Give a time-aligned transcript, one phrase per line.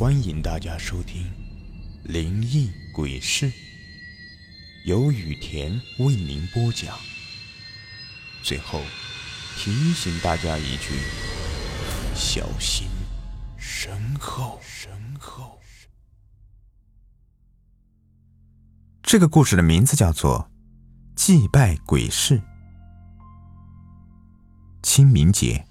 [0.00, 1.24] 欢迎大家收听
[2.10, 3.50] 《灵异鬼事》，
[4.86, 6.98] 由雨田为您播讲。
[8.42, 8.80] 最后
[9.58, 10.94] 提醒大家一句：
[12.14, 12.88] 小心
[13.58, 14.58] 身后。
[14.62, 15.60] 身后。
[19.02, 20.50] 这个故事的名字叫做
[21.14, 22.38] 《祭拜鬼事》。
[24.82, 25.66] 清明节，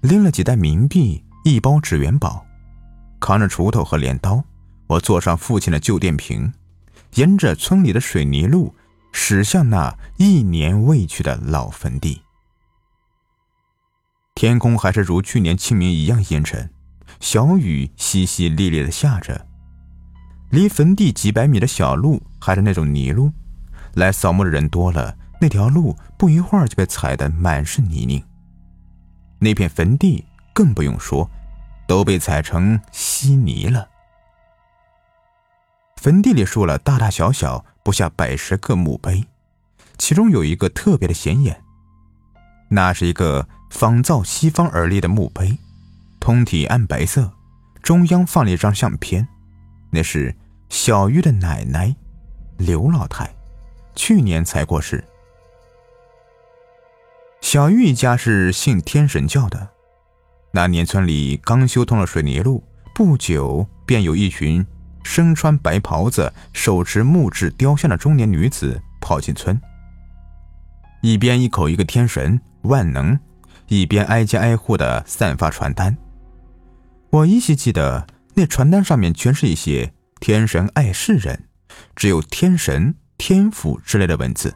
[0.00, 2.45] 拎了几袋冥币，一包纸元宝。
[3.20, 4.44] 扛着锄头和镰刀，
[4.86, 6.52] 我坐上父亲的旧电瓶，
[7.14, 8.74] 沿着村里的水泥路
[9.12, 12.22] 驶向那一年未去的老坟地。
[14.34, 16.70] 天空还是如去年清明一样阴沉，
[17.20, 19.46] 小雨淅淅沥沥的下着。
[20.50, 23.32] 离坟地几百米的小路还是那种泥路，
[23.94, 28.22] 来扫墓的人多了，那条路不一会儿就被踩得满是泥泞。
[29.38, 31.28] 那片坟地更不用说。
[31.86, 33.88] 都被踩成稀泥了。
[35.96, 39.26] 坟地里竖了大大小小不下百十个墓碑，
[39.98, 41.62] 其中有一个特别的显眼。
[42.68, 45.58] 那是一个仿造西方而立的墓碑，
[46.20, 47.32] 通体暗白色，
[47.82, 49.26] 中央放了一张相片，
[49.90, 50.36] 那是
[50.68, 51.94] 小玉的奶奶
[52.56, 53.34] 刘老太，
[53.94, 55.04] 去年才过世。
[57.40, 59.70] 小玉一家是信天神教的。
[60.56, 64.64] 那年村里刚修通了水泥路，不久便有一群
[65.04, 69.60] 身穿白袍子、手持木质雕像的中年女子跑进村，
[71.02, 73.20] 一边一口一个天神万能，
[73.68, 75.94] 一边挨家挨户的散发传单。
[77.10, 81.44] 我依稀记得那传单上面全是一些“天神爱世人”，
[81.94, 84.54] 只有“天神”“天府”之类的文字。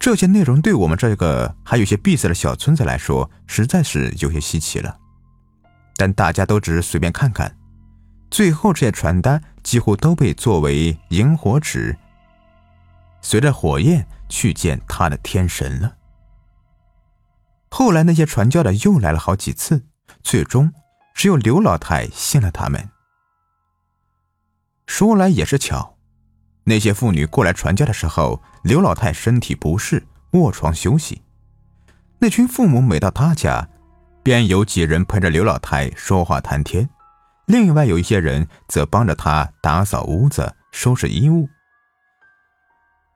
[0.00, 4.96] 这些内容对我们这个还有些闭塞的小村子来说，实在是有些稀奇了。
[5.96, 7.54] 但大家都只是随便看看，
[8.30, 11.94] 最后这些传单几乎都被作为引火纸，
[13.20, 15.94] 随着火焰去见他的天神了。
[17.70, 19.84] 后来那些传教的又来了好几次，
[20.22, 20.72] 最终
[21.12, 22.88] 只有刘老太信了他们。
[24.86, 25.98] 说来也是巧。
[26.64, 31.22] 那些妇女过来传教的时候，刘老太身体不适，卧床休息。
[32.18, 33.68] 那群父母每到他家，
[34.22, 36.88] 便有几人陪着刘老太说话谈天，
[37.46, 41.48] 另外有一些人则帮着他打扫屋子、收拾衣物。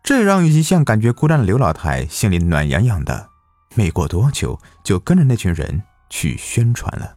[0.02, 3.28] 这让一向感觉孤单的刘老太心里暖洋洋的。
[3.74, 7.16] 没过多久，就跟着那群人去宣传了。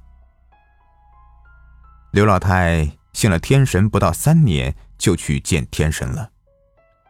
[2.11, 4.75] 刘老太信了天神不到三年。
[4.97, 6.31] 就去见天神了。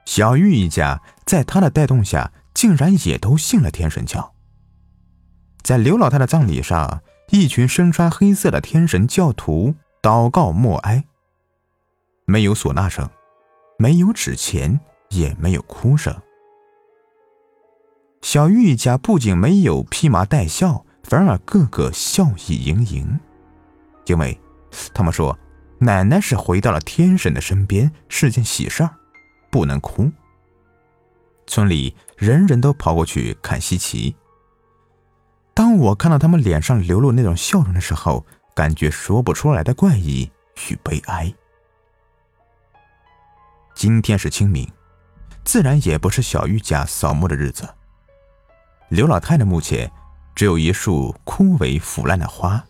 [0.06, 4.34] 小玉一家在他的带动下，竟然也都信了天神教。
[5.62, 11.04] 在刘老太的葬礼上，一群身穿黑色的天神教徒祷告默哀，
[12.26, 13.10] 没有唢呐声，
[13.78, 16.16] 没有纸钱，也没有哭声。
[18.22, 23.20] 小玉一家不仅没有披麻戴孝，反而个个笑意盈盈，
[24.06, 24.40] 因为
[24.94, 25.38] 他们说。
[25.80, 28.90] 奶奶是回到了天神的身边，是件喜事儿，
[29.52, 30.12] 不能哭。
[31.46, 34.16] 村里人人都跑过去看稀奇。
[35.54, 40.30] 当我看到他们脸上流露那种笑容的时候，感觉说不出来的怪异
[40.70, 41.34] 与悲哀。
[43.76, 44.68] 今天是清明，
[45.46, 47.68] 自然也不是小玉家扫墓的日子。
[48.90, 49.92] 刘老太的墓前
[50.34, 52.64] 只有一束枯萎腐烂的花。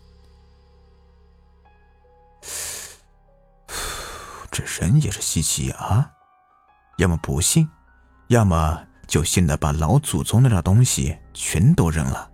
[4.58, 6.10] 这人也是稀奇啊，
[6.98, 7.70] 要么不信，
[8.30, 12.32] 要么就信的把老祖宗那点东西全都扔了。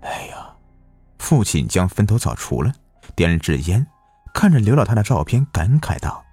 [0.00, 0.56] 哎呀，
[1.18, 2.72] 父亲将坟头草除了，
[3.14, 3.86] 点了支烟，
[4.32, 6.24] 看着刘老太的照片，感慨道：“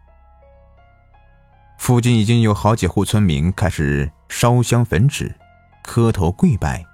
[1.78, 5.36] 附近已经有好几户村民开始烧香焚纸，
[5.84, 6.86] 磕头跪拜，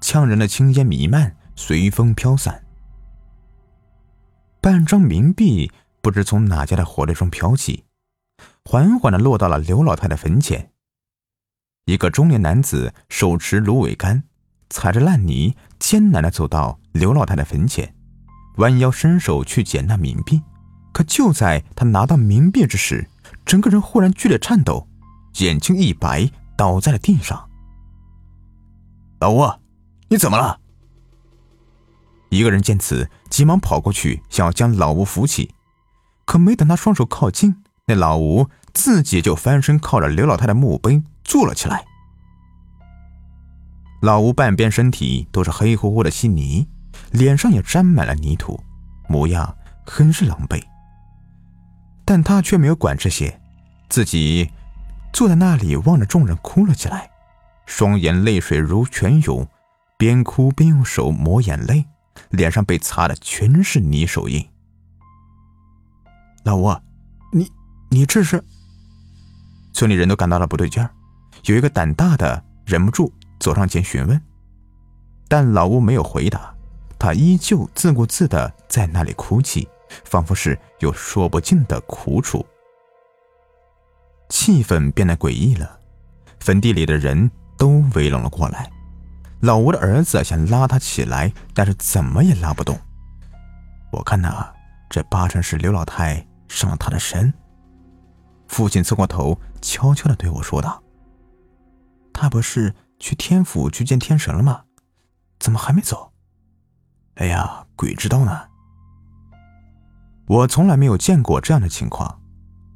[0.00, 2.64] 呛人的青烟弥漫，随风飘散。
[4.62, 5.70] 半张冥币。”
[6.06, 7.82] 不知从哪家的火堆中飘起，
[8.64, 10.70] 缓缓的落到了刘老太的坟前。
[11.86, 14.22] 一个中年男子手持芦苇杆，
[14.70, 17.92] 踩着烂泥，艰难的走到刘老太的坟前，
[18.58, 20.40] 弯腰伸手去捡那冥币。
[20.92, 23.10] 可就在他拿到冥币之时，
[23.44, 24.86] 整个人忽然剧烈颤抖，
[25.38, 27.50] 眼睛一白，倒在了地上。
[29.18, 29.44] 老吴，
[30.06, 30.60] 你怎么了？
[32.28, 35.52] 一个人见此，急忙跑过去，想要将老吴扶起。
[36.26, 41.84] 可没等他双手靠近，那老吴自己就翻身靠着刘老太的墓碑坐了起来。
[44.02, 46.66] 老吴半边身体都是黑乎乎的稀泥，
[47.12, 48.60] 脸上也沾满了泥土，
[49.08, 49.56] 模样
[49.86, 50.62] 很是狼狈。
[52.04, 53.40] 但他却没有管这些，
[53.88, 54.50] 自己
[55.12, 57.10] 坐在那里望着众人哭了起来，
[57.64, 59.48] 双眼泪水如泉涌，
[59.96, 61.86] 边哭边用手抹眼泪，
[62.30, 64.46] 脸上被擦的全是泥手印。
[66.46, 66.72] 老吴，
[67.32, 67.50] 你
[67.90, 68.40] 你这是？
[69.72, 70.88] 村里人都感到了不对劲儿，
[71.46, 74.22] 有一个胆大的忍不住走上前询问，
[75.26, 76.54] 但老吴没有回答，
[77.00, 79.68] 他依旧自顾自的在那里哭泣。
[80.04, 82.46] 仿佛是有说不尽的苦楚，
[84.28, 85.80] 气氛变得诡异了。
[86.38, 87.28] 坟地里的人
[87.58, 88.70] 都围拢了过来。
[89.40, 92.78] 老吴的儿子想拉他起来，但是怎么也拉不动。
[93.90, 94.52] 我看呐，
[94.88, 97.32] 这八成是刘老太上了他的身。
[98.48, 100.82] 父亲侧过头，悄悄的对我说道
[102.12, 104.64] ：“他不是去天府去见天神了吗？
[105.38, 106.12] 怎么还没走？”
[107.16, 108.48] 哎呀，鬼知道呢。
[110.28, 112.20] 我从来没有见过这样的情况，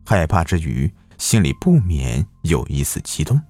[0.07, 3.41] 害怕之余，心里不免有一丝激动。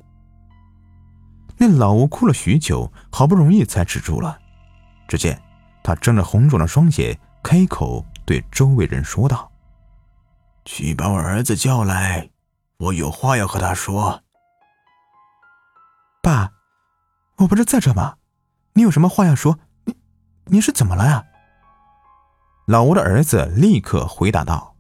[1.59, 4.39] 那老吴哭了许久，好不容易才止住了。
[5.07, 5.41] 只见
[5.83, 9.50] 他睁着红肿的双眼，开口对周围人说道
[10.73, 12.31] ：“去把我儿子叫来，
[12.79, 14.23] 我有话要和他说。”
[16.23, 16.53] 爸，
[17.39, 18.15] 我不是在这吗？
[18.75, 19.59] 你有什么话要说？
[19.85, 19.97] 你
[20.45, 21.25] 你是怎么了呀？
[22.69, 24.77] 老吴的儿子立刻回答道，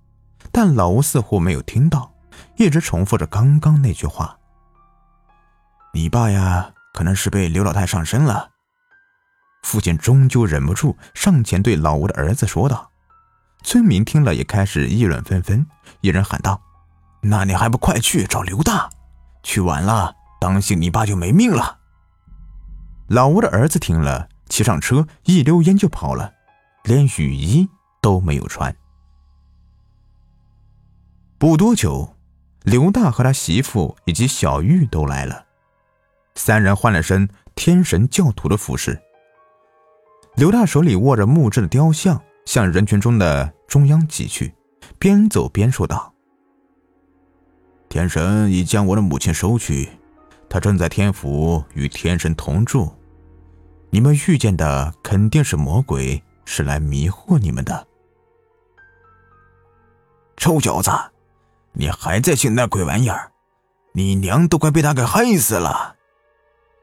[0.52, 2.14] 但老吴似乎没有听到，
[2.54, 4.38] 一直重复着刚刚那句话
[5.92, 8.50] ：“你爸呀，可能是被刘老太上身了。”
[9.64, 12.92] 父亲终究忍不住上前对老吴的儿子说道。
[13.62, 15.66] 村民听了也开始议论纷纷，
[16.00, 16.60] 一人喊道
[17.22, 18.88] ：“那你还不快去找刘大？
[19.42, 21.78] 去晚了，当心你爸就没命了。”
[23.08, 26.32] 老吴的儿子听了，骑上车，一溜烟就跑了，
[26.84, 27.68] 连雨衣。
[28.02, 28.74] 都没有穿。
[31.36, 32.16] 不多久，
[32.62, 35.44] 刘大和他媳妇以及小玉都来了，
[36.34, 38.98] 三人换了身天神教徒的服饰。
[40.34, 44.52] 刘大手里握着木质的雕像，向人群中的中央挤去，
[44.98, 46.12] 边走边说道
[47.88, 49.88] ：“天神已将我的母亲收去，
[50.48, 52.92] 她正在天府与天神同住。
[53.90, 57.86] 你们遇见的肯定是魔鬼，是来迷惑你们的。”
[60.36, 60.90] 臭小子，
[61.74, 63.30] 你还在信那鬼玩意儿？
[63.92, 65.94] 你娘都快被他给害死了！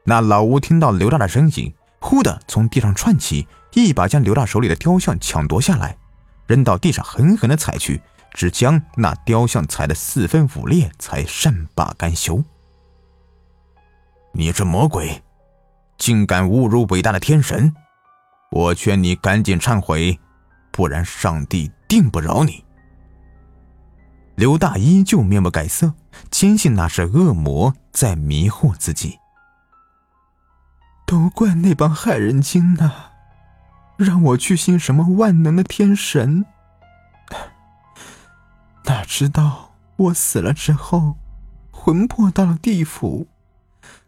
[0.04, 5.96] 那老吴听到刘大的声音，忽的从地上窜起，一把将刘大手里的雕像抢夺下来，
[6.46, 8.00] 扔到地上，狠狠的踩去，
[8.32, 12.42] 只将那雕像踩得四分五裂，才善罢甘休。
[14.32, 15.22] 你这魔鬼，
[15.96, 17.74] 竟敢侮辱伟大的天神！
[18.50, 20.18] 我劝你赶紧忏悔，
[20.70, 22.64] 不然上帝定不饶你。
[24.36, 25.92] 刘大依旧面不改色，
[26.30, 29.18] 坚信那是恶魔在迷惑自己。
[31.08, 32.92] 都怪那帮害人精呐，
[33.96, 36.44] 让我去信什么万能的天神。
[38.84, 41.16] 哪知道我死了之后，
[41.70, 43.26] 魂魄到了地府，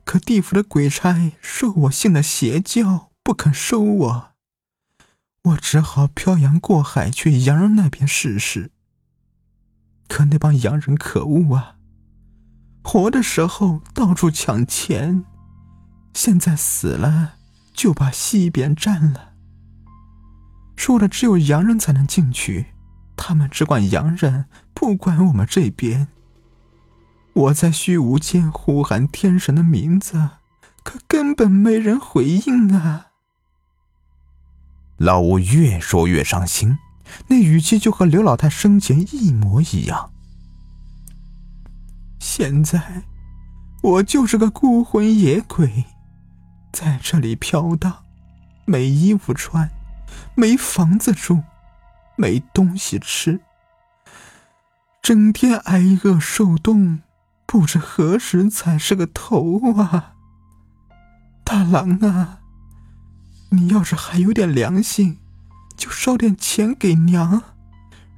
[0.05, 4.32] 可地府的鬼差受我信的邪教，不肯收我，
[5.44, 8.73] 我只好漂洋过海去洋人那边试试。
[10.07, 11.76] 可那帮洋人可恶啊！
[12.83, 15.25] 活的时候到处抢钱，
[16.12, 17.35] 现在死了
[17.73, 19.33] 就把西边占了。
[20.76, 22.67] 说了只有洋人才能进去，
[23.17, 26.09] 他们只管洋人，不管我们这边。
[27.33, 30.31] 我在虚无间呼喊天神的名字，
[30.83, 33.09] 可根本没人回应啊！
[34.97, 36.79] 老吴越说越伤心。
[37.29, 40.12] 那语气就和刘老太生前一模一样。
[42.19, 43.05] 现在，
[43.83, 45.85] 我就是个孤魂野鬼，
[46.72, 48.04] 在这里飘荡，
[48.64, 49.70] 没衣服穿，
[50.34, 51.42] 没房子住，
[52.16, 53.40] 没东西吃，
[55.02, 57.00] 整天挨饿受冻，
[57.46, 60.14] 不知何时才是个头啊！
[61.44, 62.38] 大郎啊，
[63.50, 65.18] 你要是还有点良心。
[65.76, 67.42] 就烧点钱给娘，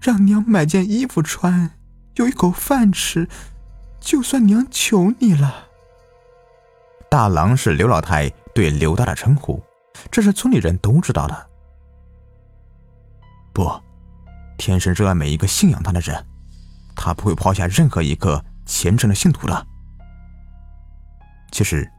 [0.00, 1.70] 让娘买件衣服穿，
[2.16, 3.28] 有一口饭吃，
[4.00, 5.68] 就算娘求你了。
[7.08, 9.62] 大郎是刘老太对刘大的称呼，
[10.10, 11.50] 这是村里人都知道的。
[13.52, 13.70] 不，
[14.58, 16.24] 天神热爱每一个信仰他的人，
[16.94, 19.66] 他不会抛下任何一个虔诚的信徒的。
[21.50, 21.90] 其实，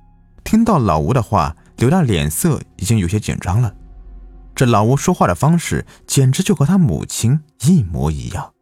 [0.44, 3.76] 听到老吴的话，刘大脸色已经有些紧张了。
[4.56, 8.54] 这老吴说话的方式简直就和他母亲一模一样，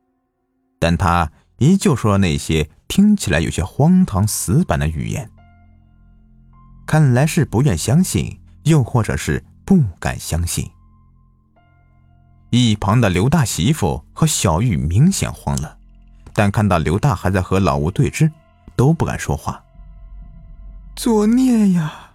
[0.79, 5.29] 但他依旧说了那些听起来有些荒唐死板的语言。
[6.85, 10.69] 看来是不愿相信，又或者是不敢相信。
[12.49, 15.77] 一旁的刘大媳妇和小玉明显慌了，
[16.33, 18.29] 但看到刘大还在和老吴对峙，
[18.75, 19.63] 都不敢说话。
[20.95, 22.11] 作孽呀！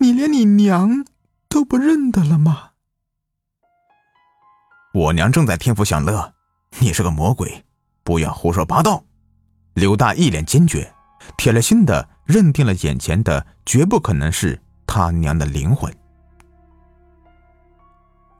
[0.00, 1.04] 你连你娘
[1.48, 2.70] 都不认得了吗？
[4.92, 6.34] 我娘正在天府享乐，
[6.78, 7.64] 你是个魔鬼，
[8.04, 9.02] 不要胡说八道！
[9.74, 10.92] 刘大一脸坚决，
[11.36, 15.94] 铁了心的认定了眼前的绝不可能是他娘的灵魂。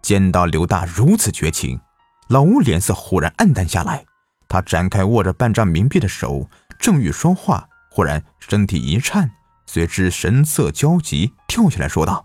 [0.03, 1.81] 见到刘大如此绝情，
[2.29, 4.05] 老吴脸色忽然暗淡下来。
[4.49, 9.31] 他展开握着半张冥币的手，正欲说话，忽然身体一颤，
[9.67, 12.25] 随之神色焦急，跳起来说道：“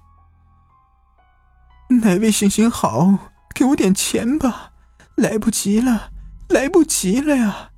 [2.01, 4.71] 哪位行行好？”给我点钱吧，
[5.15, 6.09] 来不及了，
[6.49, 7.69] 来不及了呀！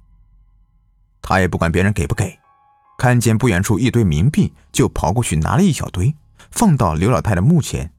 [1.22, 2.39] 他也不管别人给不给，
[2.97, 6.15] 看见不远处一堆冥币，就跑过去拿了一小堆，
[6.51, 7.91] 放到刘老太的墓前，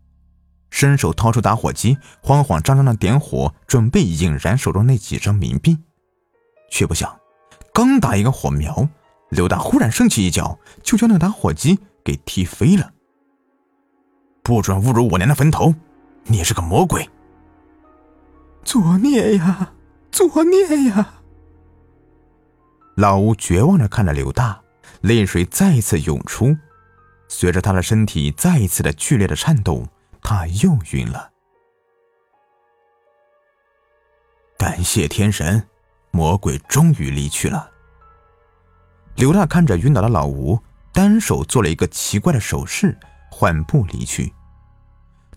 [0.71, 5.79] 伸手掏出打火机，慌慌张张的点火，准备引燃手中那几张冥币，
[6.71, 7.19] 却不想，
[7.73, 8.89] 刚打一个火苗，
[9.29, 12.93] 刘大忽然升起一脚，就将那打火机给踢飞了。
[14.43, 15.75] 不准侮辱我娘的坟头！
[16.25, 17.09] 你是个魔鬼！
[18.65, 19.73] 作孽呀，
[20.11, 21.15] 作孽呀！
[22.97, 24.61] 老吴绝望的看着刘大，
[25.07, 26.57] 泪水再一次涌出，
[27.29, 29.87] 随着他的身体再一次的剧烈的颤动，
[30.21, 31.31] 他又晕了。
[34.59, 35.65] 感谢天神，
[36.11, 37.71] 魔鬼终于离去了。
[39.15, 40.59] 刘大看着晕倒的老吴，
[40.93, 42.99] 单手做了一个奇怪的手势，
[43.31, 44.35] 缓步离去。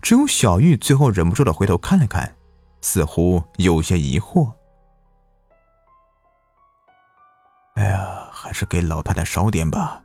[0.02, 2.34] 只有小玉最后忍不住的回头看了看。
[2.80, 4.52] 似乎有些疑惑。
[7.74, 8.19] 哎呀，
[8.50, 10.02] 还是给老太太烧点吧。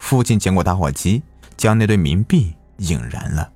[0.00, 1.22] 父亲捡过打火机，
[1.56, 3.52] 将那堆冥币引燃了。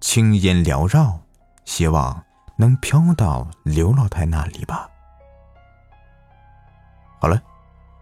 [0.00, 1.20] 青烟缭绕，
[1.64, 2.24] 希望
[2.56, 4.88] 能飘到刘老太那里吧。
[7.20, 7.40] 好了，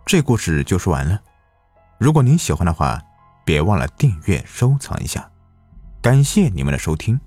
[0.07, 1.21] 这故事就说完了。
[1.99, 2.99] 如果您喜欢的话，
[3.45, 5.31] 别忘了订阅、收藏一下。
[6.01, 7.21] 感谢你们的收听。